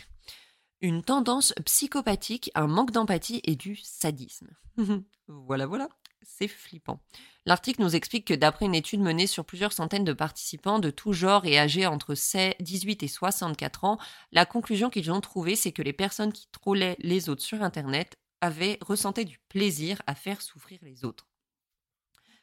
[0.81, 4.51] une tendance psychopathique, un manque d'empathie et du sadisme.
[5.27, 5.89] voilà, voilà
[6.27, 7.01] c'est flippant.
[7.47, 11.13] L'article nous explique que d'après une étude menée sur plusieurs centaines de participants de tout
[11.13, 12.15] genre et âgés entre
[12.61, 13.99] 18 et 64 ans,
[14.33, 18.17] la conclusion qu'ils ont trouvée, c'est que les personnes qui trollaient les autres sur Internet
[18.41, 21.27] avaient ressenti du plaisir à faire souffrir les autres.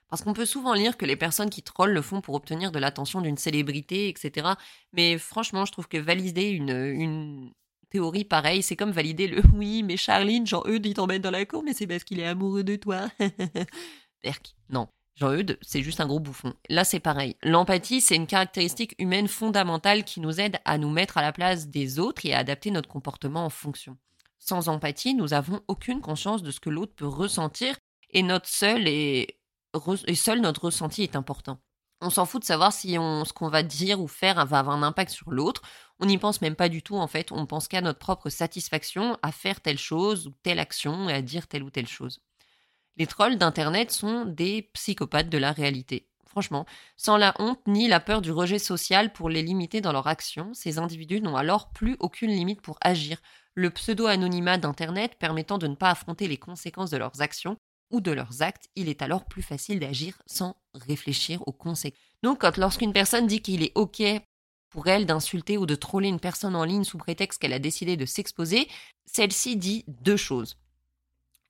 [0.09, 2.77] Parce qu'on peut souvent lire que les personnes qui trollent le font pour obtenir de
[2.77, 4.49] l'attention d'une célébrité, etc.
[4.91, 7.53] Mais franchement, je trouve que valider une, une,
[7.93, 11.63] théorie pareille, c'est comme valider le oui, mais Charline, Jean-Eudes, il t'emmène dans la cour,
[11.63, 13.07] mais c'est parce qu'il est amoureux de toi.
[14.23, 14.87] Berk, non.
[15.15, 16.55] Jean-Eudes, c'est juste un gros bouffon.
[16.69, 17.35] Là, c'est pareil.
[17.43, 21.67] L'empathie, c'est une caractéristique humaine fondamentale qui nous aide à nous mettre à la place
[21.67, 23.95] des autres et à adapter notre comportement en fonction.
[24.39, 27.77] Sans empathie, nous n'avons aucune conscience de ce que l'autre peut ressentir
[28.09, 29.37] et notre seul et
[30.15, 31.59] seul notre ressenti est important.
[32.03, 34.83] On s'en fout de savoir si ce qu'on va dire ou faire va avoir un
[34.83, 35.61] impact sur l'autre.
[36.01, 37.31] On n'y pense même pas du tout en fait.
[37.31, 41.21] On pense qu'à notre propre satisfaction à faire telle chose ou telle action et à
[41.21, 42.19] dire telle ou telle chose.
[42.97, 46.09] Les trolls d'Internet sont des psychopathes de la réalité.
[46.27, 46.65] Franchement,
[46.97, 50.53] sans la honte ni la peur du rejet social pour les limiter dans leur action,
[50.53, 53.21] ces individus n'ont alors plus aucune limite pour agir.
[53.53, 57.55] Le pseudo-anonymat d'Internet permettant de ne pas affronter les conséquences de leurs actions
[57.89, 61.99] ou de leurs actes, il est alors plus facile d'agir sans réfléchir aux conséquences.
[62.23, 64.01] Donc, lorsqu'une personne dit qu'il est OK
[64.69, 67.95] pour elle d'insulter ou de troller une personne en ligne sous prétexte qu'elle a décidé
[67.97, 68.67] de s'exposer,
[69.05, 70.57] celle-ci dit deux choses.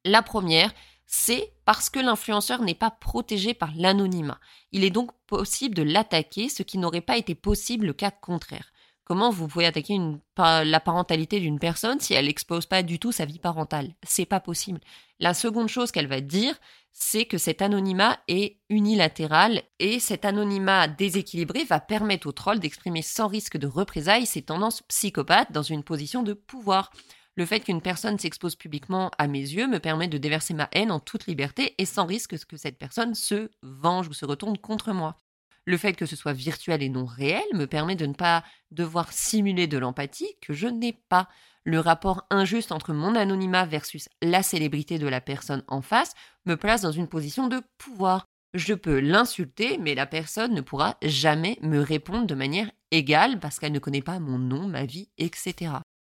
[0.03, 0.73] La première,
[1.05, 4.39] c'est parce que l'influenceur n'est pas protégé par l'anonymat.
[4.71, 8.72] Il est donc possible de l'attaquer, ce qui n'aurait pas été possible le cas contraire.
[9.05, 9.99] Comment vous pouvez attaquer
[10.37, 13.95] la parentalité d'une personne si elle n'expose pas du tout sa vie parentale?
[14.03, 14.79] C'est pas possible.
[15.19, 16.57] La seconde chose qu'elle va dire,
[16.93, 23.01] c'est que cet anonymat est unilatéral et cet anonymat déséquilibré va permettre au troll d'exprimer
[23.01, 26.89] sans risque de représailles ses tendances psychopathes dans une position de pouvoir.
[27.35, 30.91] Le fait qu'une personne s'expose publiquement à mes yeux me permet de déverser ma haine
[30.91, 34.93] en toute liberté et sans risque que cette personne se venge ou se retourne contre
[34.93, 35.17] moi.
[35.65, 39.13] Le fait que ce soit virtuel et non réel me permet de ne pas devoir
[39.13, 41.29] simuler de l'empathie que je n'ai pas.
[41.63, 46.13] Le rapport injuste entre mon anonymat versus la célébrité de la personne en face
[46.45, 48.25] me place dans une position de pouvoir.
[48.53, 53.57] Je peux l'insulter, mais la personne ne pourra jamais me répondre de manière égale parce
[53.57, 55.75] qu'elle ne connaît pas mon nom, ma vie, etc.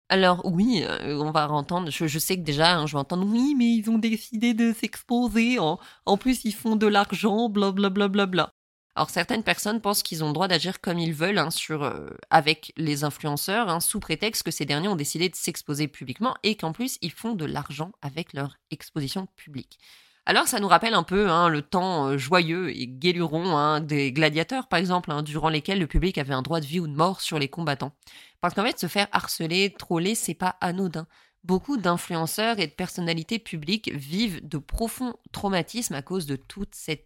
[0.09, 3.55] Alors oui, euh, on va entendre, je, sais que déjà, hein, je vais entendre, oui,
[3.57, 5.79] mais ils ont décidé de s'exposer, en,
[6.17, 7.89] plus ils font de l'argent, blablabla.
[7.89, 8.53] Bla, bla, bla.
[8.97, 12.73] Alors certaines personnes pensent qu'ils ont le droit d'agir comme ils veulent hein, euh, avec
[12.77, 16.71] les influenceurs, hein, sous prétexte que ces derniers ont décidé de s'exposer publiquement et qu'en
[16.71, 19.77] plus ils font de l'argent avec leur exposition publique.
[20.25, 24.67] Alors ça nous rappelle un peu hein, le temps euh, joyeux et guéluron des gladiateurs
[24.67, 27.37] par exemple, durant lesquels le public avait un droit de vie ou de mort sur
[27.37, 27.93] les combattants.
[28.41, 31.05] Parce qu'en fait se faire harceler, troller, c'est pas anodin.
[31.47, 36.37] Beaucoup d'influenceurs et de personnalités publiques vivent de profonds traumatismes à cause de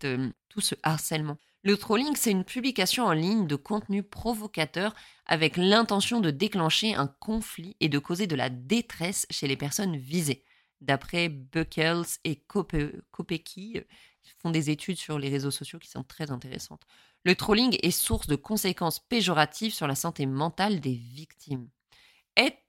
[0.04, 1.38] euh, tout ce harcèlement.
[1.62, 4.96] Le trolling, c'est une publication en ligne de contenu provocateur
[5.28, 9.96] avec l'intention de déclencher un conflit et de causer de la détresse chez les personnes
[9.96, 10.44] visées.
[10.82, 16.32] D'après Buckles et Kopecky, ils font des études sur les réseaux sociaux qui sont très
[16.32, 16.88] intéressantes.
[17.26, 21.70] Le trolling est source de conséquences péjoratives sur la santé mentale des victimes.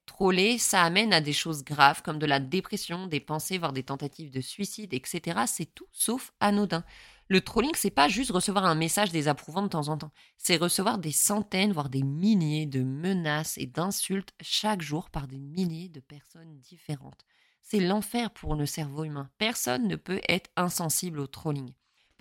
[0.07, 3.83] Trollé, ça amène à des choses graves comme de la dépression, des pensées, voire des
[3.83, 5.43] tentatives de suicide, etc.
[5.47, 6.85] C'est tout sauf anodin.
[7.29, 10.99] Le trolling, c'est pas juste recevoir un message désapprouvant de temps en temps, c'est recevoir
[10.99, 16.01] des centaines, voire des milliers de menaces et d'insultes chaque jour par des milliers de
[16.01, 17.25] personnes différentes.
[17.63, 19.31] C'est l'enfer pour le cerveau humain.
[19.39, 21.73] Personne ne peut être insensible au trolling.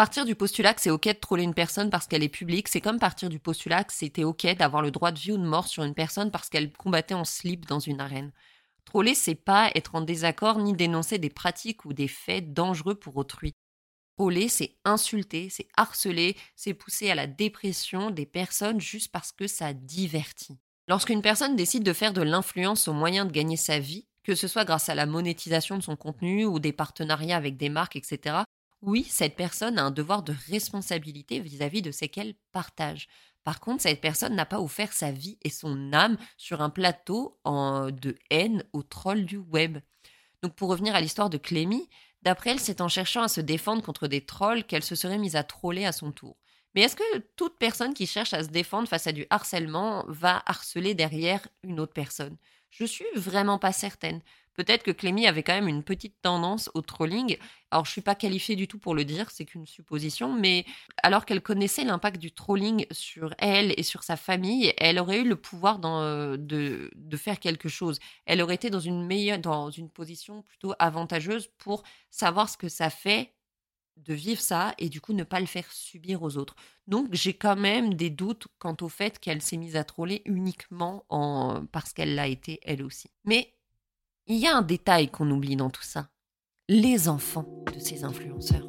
[0.01, 2.81] Partir du postulat que c'est ok de troller une personne parce qu'elle est publique, c'est
[2.81, 5.67] comme partir du postulat que c'était ok d'avoir le droit de vie ou de mort
[5.67, 8.31] sur une personne parce qu'elle combattait en slip dans une arène.
[8.83, 13.15] Troller, c'est pas être en désaccord ni dénoncer des pratiques ou des faits dangereux pour
[13.15, 13.53] autrui.
[14.17, 19.45] Troller, c'est insulter, c'est harceler, c'est pousser à la dépression des personnes juste parce que
[19.45, 20.57] ça divertit.
[20.87, 24.47] Lorsqu'une personne décide de faire de l'influence au moyen de gagner sa vie, que ce
[24.47, 28.45] soit grâce à la monétisation de son contenu ou des partenariats avec des marques, etc.,
[28.81, 33.07] oui, cette personne a un devoir de responsabilité vis-à-vis de ce qu'elle partage.
[33.43, 37.39] Par contre, cette personne n'a pas offert sa vie et son âme sur un plateau
[37.45, 39.79] de haine aux trolls du web.
[40.41, 41.89] Donc pour revenir à l'histoire de Clémy,
[42.21, 45.35] d'après elle, c'est en cherchant à se défendre contre des trolls qu'elle se serait mise
[45.35, 46.37] à troller à son tour.
[46.73, 50.41] Mais est-ce que toute personne qui cherche à se défendre face à du harcèlement va
[50.45, 52.37] harceler derrière une autre personne?
[52.69, 54.21] Je suis vraiment pas certaine.
[54.53, 57.37] Peut-être que Clémy avait quand même une petite tendance au trolling.
[57.71, 60.65] Alors, je suis pas qualifiée du tout pour le dire, c'est qu'une supposition, mais
[61.03, 65.27] alors qu'elle connaissait l'impact du trolling sur elle et sur sa famille, elle aurait eu
[65.27, 67.99] le pouvoir euh, de, de, faire quelque chose.
[68.25, 72.69] Elle aurait été dans une meilleure, dans une position plutôt avantageuse pour savoir ce que
[72.69, 73.33] ça fait
[73.97, 76.55] de vivre ça et du coup ne pas le faire subir aux autres.
[76.87, 81.05] Donc j'ai quand même des doutes quant au fait qu'elle s'est mise à troller uniquement
[81.09, 81.65] en...
[81.71, 83.09] parce qu'elle l'a été elle aussi.
[83.25, 83.53] Mais
[84.27, 86.09] il y a un détail qu'on oublie dans tout ça.
[86.69, 88.67] Les enfants de ces influenceurs.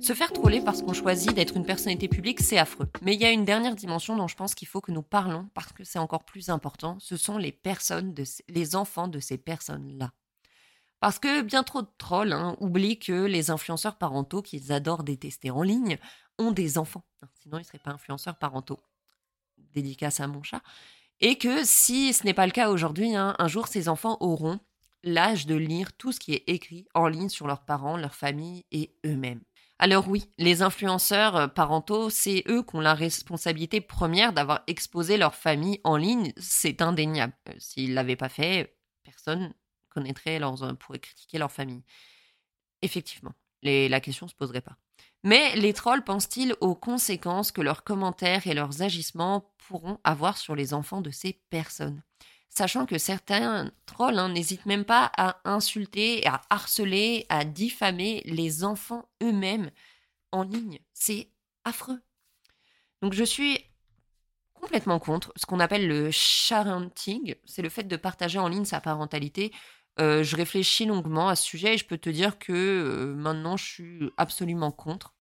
[0.00, 2.88] Se faire troller parce qu'on choisit d'être une personnalité publique, c'est affreux.
[3.02, 5.48] Mais il y a une dernière dimension dont je pense qu'il faut que nous parlons
[5.54, 6.96] parce que c'est encore plus important.
[6.98, 7.56] Ce sont les
[8.48, 10.12] les enfants de ces personnes-là.
[11.02, 15.50] Parce que bien trop de trolls hein, oublient que les influenceurs parentaux qu'ils adorent détester
[15.50, 15.98] en ligne
[16.38, 17.02] ont des enfants.
[17.40, 18.78] Sinon, ils ne seraient pas influenceurs parentaux.
[19.74, 20.62] Dédicace à mon chat.
[21.18, 24.60] Et que si ce n'est pas le cas aujourd'hui, hein, un jour, ces enfants auront
[25.02, 28.64] l'âge de lire tout ce qui est écrit en ligne sur leurs parents, leur famille
[28.70, 29.42] et eux-mêmes.
[29.80, 35.16] Alors oui, les influenceurs euh, parentaux, c'est eux qui ont la responsabilité première d'avoir exposé
[35.16, 37.34] leur famille en ligne, c'est indéniable.
[37.48, 39.52] Euh, s'ils ne l'avaient pas fait, personne
[39.92, 41.82] connaîtrait leurs, euh, pourrait critiquer leur famille.
[42.82, 44.76] Effectivement, la question ne se poserait pas.
[45.24, 50.56] Mais les trolls pensent-ils aux conséquences que leurs commentaires et leurs agissements pourront avoir sur
[50.56, 52.02] les enfants de ces personnes?
[52.48, 58.64] Sachant que certains trolls hein, n'hésitent même pas à insulter, à harceler, à diffamer les
[58.64, 59.70] enfants eux-mêmes
[60.32, 60.80] en ligne.
[60.92, 61.30] C'est
[61.64, 62.02] affreux.
[63.00, 63.58] Donc je suis
[64.54, 68.80] complètement contre ce qu'on appelle le sharenting, c'est le fait de partager en ligne sa
[68.80, 69.52] parentalité
[70.00, 73.56] euh, je réfléchis longuement à ce sujet et je peux te dire que euh, maintenant
[73.56, 75.14] je suis absolument contre.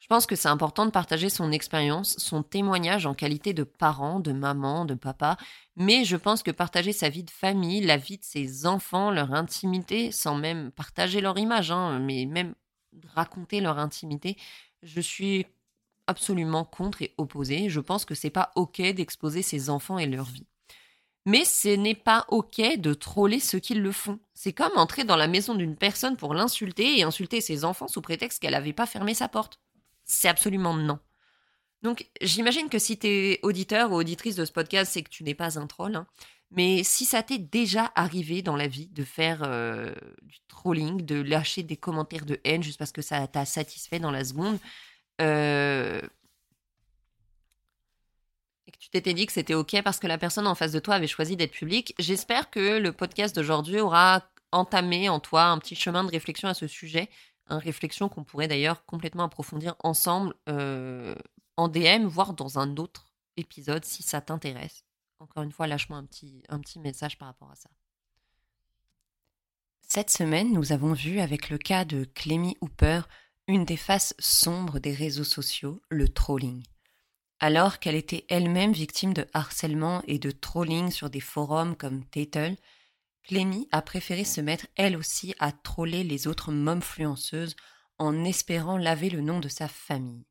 [0.00, 4.20] Je pense que c'est important de partager son expérience, son témoignage en qualité de parent,
[4.20, 5.38] de maman, de papa,
[5.76, 9.32] mais je pense que partager sa vie de famille, la vie de ses enfants, leur
[9.32, 12.54] intimité, sans même partager leur image, hein, mais même
[13.14, 14.36] raconter leur intimité,
[14.82, 15.46] je suis
[16.06, 17.70] absolument contre et opposé.
[17.70, 20.46] Je pense que c'est pas ok d'exposer ses enfants et leur vie.
[21.26, 24.18] Mais ce n'est pas OK de troller ceux qui le font.
[24.34, 28.02] C'est comme entrer dans la maison d'une personne pour l'insulter et insulter ses enfants sous
[28.02, 29.58] prétexte qu'elle n'avait pas fermé sa porte.
[30.04, 30.98] C'est absolument non.
[31.82, 35.24] Donc j'imagine que si tu es auditeur ou auditrice de ce podcast, c'est que tu
[35.24, 35.96] n'es pas un troll.
[35.96, 36.06] Hein.
[36.50, 41.20] Mais si ça t'est déjà arrivé dans la vie de faire euh, du trolling, de
[41.20, 44.58] lâcher des commentaires de haine juste parce que ça t'a satisfait dans la seconde,
[45.20, 46.00] euh,
[48.84, 51.06] tu t'étais dit que c'était OK parce que la personne en face de toi avait
[51.06, 56.04] choisi d'être publique, j'espère que le podcast d'aujourd'hui aura entamé en toi un petit chemin
[56.04, 57.08] de réflexion à ce sujet,
[57.48, 61.14] une réflexion qu'on pourrait d'ailleurs complètement approfondir ensemble euh,
[61.56, 64.84] en DM, voire dans un autre épisode si ça t'intéresse.
[65.18, 67.70] Encore une fois, lâche-moi un petit, un petit message par rapport à ça.
[69.80, 73.00] Cette semaine, nous avons vu avec le cas de Clémy Hooper
[73.48, 76.62] une des faces sombres des réseaux sociaux, le trolling.
[77.44, 82.56] Alors qu'elle était elle-même victime de harcèlement et de trolling sur des forums comme Tatel,
[83.22, 87.54] Clémy a préféré se mettre elle aussi à troller les autres momfluenceuses
[87.98, 90.24] en espérant laver le nom de sa famille.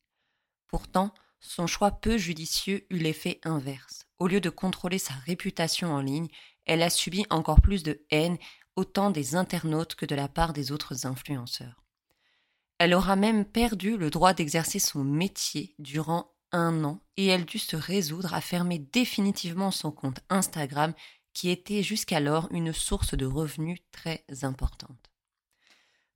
[0.68, 4.08] Pourtant, son choix peu judicieux eut l'effet inverse.
[4.18, 6.30] Au lieu de contrôler sa réputation en ligne,
[6.66, 8.40] elle a subi encore plus de haine,
[8.76, 11.84] autant des internautes que de la part des autres influenceurs.
[12.80, 17.60] Elle aura même perdu le droit d'exercer son métier durant un an et elle dut
[17.60, 20.94] se résoudre à fermer définitivement son compte Instagram
[21.34, 25.12] qui était jusqu'alors une source de revenus très importante.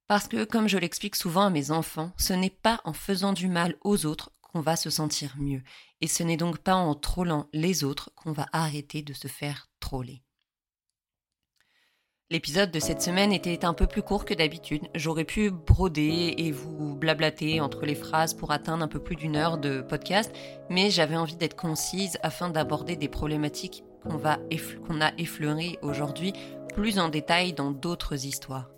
[0.08, 3.48] Parce que, comme je l'explique souvent à mes enfants, ce n'est pas en faisant du
[3.50, 5.62] mal aux autres qu'on va se sentir mieux,
[6.00, 9.70] et ce n'est donc pas en trollant les autres qu'on va arrêter de se faire
[9.82, 10.24] troller.
[12.30, 14.82] L'épisode de cette semaine était un peu plus court que d'habitude.
[14.94, 19.38] J'aurais pu broder et vous blablater entre les phrases pour atteindre un peu plus d'une
[19.38, 20.36] heure de podcast,
[20.70, 24.26] mais j'avais envie d'être concise afin d'aborder des problématiques qu'on
[25.02, 26.34] a effleurées aujourd'hui
[26.74, 28.70] plus en détail dans d'autres histoires.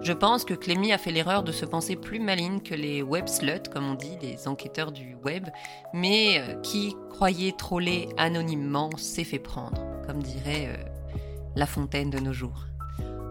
[0.00, 3.28] Je pense que Clémy a fait l'erreur de se penser plus maligne que les web
[3.28, 5.46] sluts, comme on dit, les enquêteurs du web,
[5.94, 10.84] mais euh, qui croyait troller anonymement s'est fait prendre, comme dirait euh,
[11.54, 12.66] La Fontaine de nos jours.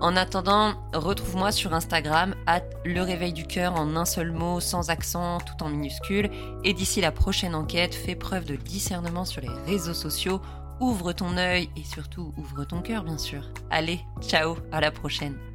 [0.01, 4.89] En attendant, retrouve-moi sur Instagram, at le réveil du cœur en un seul mot, sans
[4.89, 6.29] accent, tout en minuscule.
[6.63, 10.41] Et d'ici la prochaine enquête, fais preuve de discernement sur les réseaux sociaux,
[10.79, 13.49] ouvre ton œil et surtout ouvre ton cœur, bien sûr.
[13.69, 15.54] Allez, ciao, à la prochaine.